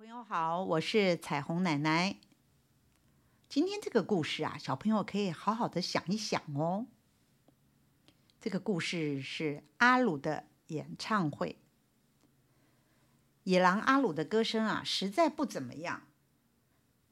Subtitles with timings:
[0.00, 2.16] 朋友好，我是彩虹奶奶。
[3.50, 6.86] 今天这个故事啊，小朋友可以好好的想一想哦。
[8.40, 11.58] 这个故事是阿鲁的演唱会。
[13.42, 16.04] 野狼阿鲁的歌声啊，实在不怎么样，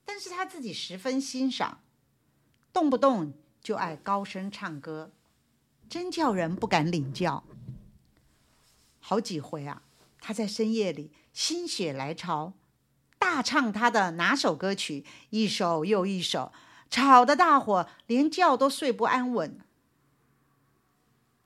[0.07, 1.83] 但是他自己十分欣赏，
[2.73, 5.13] 动不动就爱高声唱歌，
[5.91, 7.45] 真叫人不敢领教。
[8.99, 9.83] 好几回啊，
[10.23, 12.55] 他在深夜里心血来潮。
[13.19, 16.53] 大唱他的拿手歌曲，一首又一首，
[16.89, 19.59] 吵得大伙连觉都睡不安稳。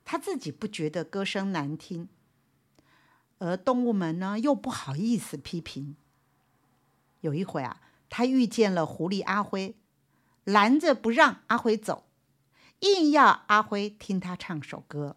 [0.05, 2.09] 他自己不觉得歌声难听，
[3.39, 5.95] 而动物们呢又不好意思批评。
[7.21, 9.75] 有一回啊，他遇见了狐狸阿辉，
[10.43, 12.05] 拦着不让阿辉走，
[12.79, 15.15] 硬要阿辉听他唱首歌。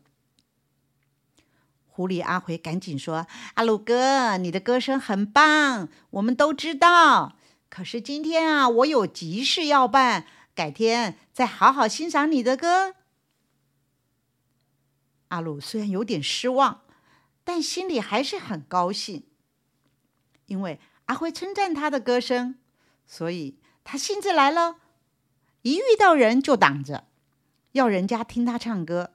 [1.97, 7.39] 狐狸阿辉赶紧说：“阿鲁哥，你的歌声很棒，我们都知道。
[7.71, 12.97] 可是今天啊，我有急事要办，改天再好好欣赏你的歌。”
[15.29, 16.83] 阿鲁虽然有点失望，
[17.45, 19.25] 但心里还是很高兴，
[20.45, 22.57] 因为阿辉称赞他的歌声，
[23.07, 24.77] 所以他兴致来了，
[25.63, 27.07] 一遇到人就挡着，
[27.73, 29.15] 要人家听他唱歌。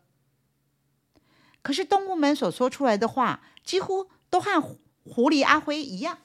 [1.62, 4.62] 可是动物们所说出来的话，几乎都和
[5.04, 6.20] 狐狸阿辉一样，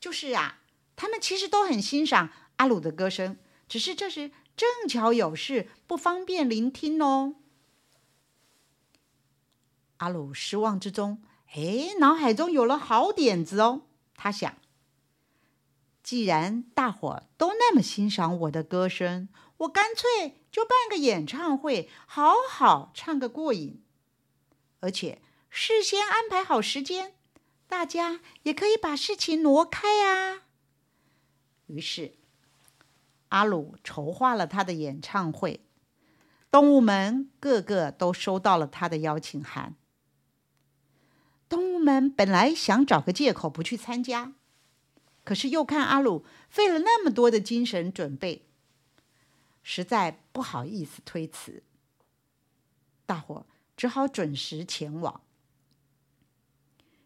[0.00, 0.60] 就是啊，
[0.96, 3.36] 他们其实都很欣赏阿鲁的歌声，
[3.68, 7.36] 只是这时正巧有事，不方便聆听哦。
[9.98, 11.22] 阿鲁失望之中，
[11.54, 13.82] 哎，脑海中有了好点子哦。
[14.14, 14.56] 他想，
[16.02, 23.82] 既然大伙都那么欣赏我的歌声，我干脆就办个演唱会，好好唱个过瘾。
[24.80, 27.14] 而且事先安排好时间，
[27.66, 30.42] 大家也可以把事情挪开啊。
[31.66, 32.14] 于是，
[33.28, 35.60] 阿鲁筹划了他的演唱会，
[36.50, 39.76] 动物们个个都收到了他的邀请函。
[41.48, 44.32] 动物们本来想找个借口不去参加，
[45.24, 48.46] 可是又看阿鲁费了那么多的精神准备，
[49.62, 51.62] 实在不好意思推辞。
[53.04, 53.46] 大伙。
[53.80, 55.22] 只好准时前往。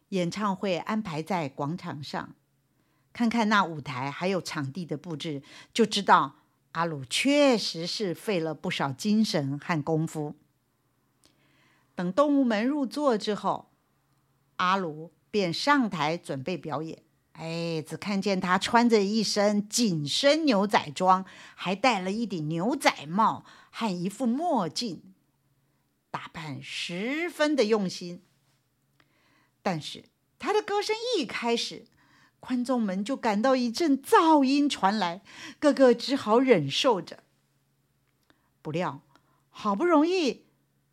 [0.09, 2.35] 演唱会安排在广场上，
[3.13, 5.41] 看看那舞台还有场地的布置，
[5.73, 6.35] 就知道
[6.73, 10.35] 阿鲁确实是费了不少精神和功夫。
[11.95, 13.71] 等动物们入座之后，
[14.57, 17.03] 阿鲁便上台准备表演。
[17.31, 21.23] 哎，只看见他穿着一身紧身牛仔装，
[21.55, 25.14] 还戴了一顶牛仔帽和一副墨镜。
[26.15, 28.23] 打扮十分的用心，
[29.61, 30.05] 但是
[30.39, 31.87] 他的歌声一开始，
[32.39, 35.23] 观众们就感到一阵噪音传来，
[35.59, 37.21] 个个只好忍受着。
[38.61, 39.01] 不料，
[39.49, 40.45] 好不容易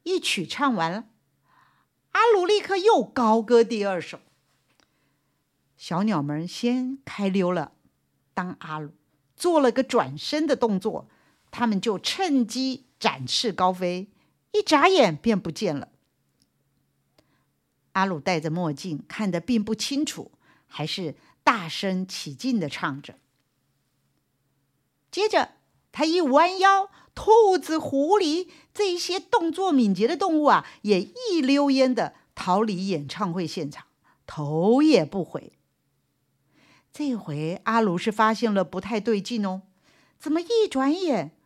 [0.02, 1.04] 一曲唱完了，
[2.10, 4.18] 阿鲁立刻又高歌第二首。
[5.76, 7.70] 小鸟们先开溜了，
[8.34, 8.90] 当阿鲁
[9.36, 11.08] 做了个转身的动作，
[11.52, 14.08] 他们就趁机展翅高飞。
[14.52, 15.88] 一眨眼便不见了。
[17.92, 20.32] 阿鲁戴着墨镜，看得并不清楚，
[20.66, 21.14] 还是
[21.44, 23.18] 大声起劲的唱着。
[25.10, 25.56] 接着，
[25.90, 33.86] 他一弯腰，兔子、狐狸这些动作敏捷的动物啊，也一溜烟的逃离演唱会现场，
[34.26, 35.52] 头也不回。
[36.90, 39.62] 这回阿鲁是发现了不太对劲哦，
[40.18, 41.36] 怎么一转眼，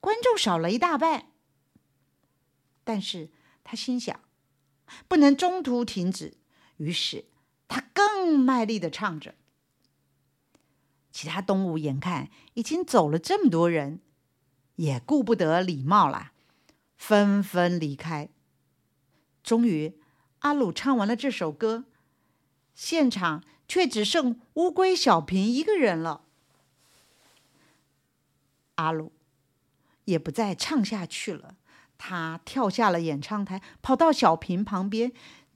[0.00, 1.26] 观众少了一大半？
[2.88, 3.28] 但是
[3.64, 4.18] 他心想，
[5.08, 6.38] 不能中途停止，
[6.78, 7.26] 于是
[7.68, 9.34] 他更卖力的唱着。
[11.12, 14.00] 其他动物眼看已经走了这么多人，
[14.76, 16.32] 也顾不得礼貌了，
[16.96, 18.30] 纷纷离开。
[19.42, 20.00] 终于，
[20.38, 21.84] 阿鲁唱完了这首歌，
[22.74, 26.24] 现场却只剩乌龟小平一个人了。
[28.76, 29.12] 阿鲁
[30.06, 31.57] 也不再唱下去了。
[31.98, 35.12] 他跳下了演唱台，跑到小平旁边，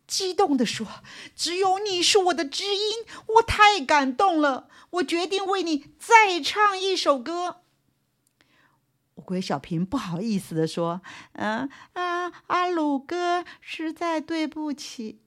[0.06, 0.87] 激动地说
[1.35, 3.06] ：“只有你是我的知音，
[3.37, 4.69] 我太感动了！
[4.91, 7.62] 我决定为你再唱一首歌。”
[9.15, 11.00] 乌龟小平不好意思地说
[11.35, 15.21] ：“嗯啊，阿鲁哥，实在对不起。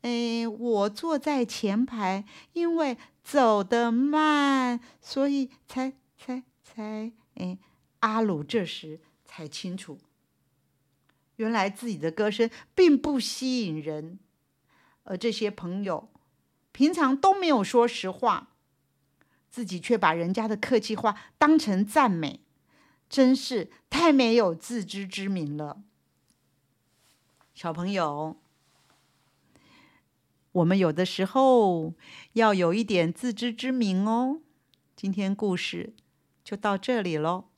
[0.00, 2.24] 哎，我坐在前排，
[2.54, 7.12] 因为走得慢，所以才才才……
[7.34, 7.58] 哎，
[8.00, 9.98] 阿鲁这时才清楚。”
[11.36, 14.18] 原来自己的歌声并不吸引人，
[15.04, 16.10] 而这些朋友
[16.72, 18.50] 平常都没有说实话，
[19.50, 22.40] 自己却把人家的客气话当成赞美，
[23.08, 25.82] 真是太没有自知之明了。
[27.54, 28.36] 小朋友，
[30.52, 31.94] 我们有的时候
[32.32, 34.40] 要有一点自知之明哦。
[34.96, 35.94] 今天故事
[36.42, 37.51] 就到这里喽。